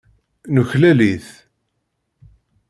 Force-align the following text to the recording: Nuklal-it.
Nuklal-it. 0.53 1.27